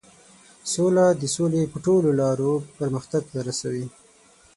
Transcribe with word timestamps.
سوله 0.73 1.05
د 1.21 1.23
سولې 1.35 1.63
په 1.71 1.77
ټولو 1.85 2.09
لارو 2.21 2.51
د 2.59 2.67
پرمختګ 2.79 3.23
ته 3.31 3.39
رسوي. 3.47 3.85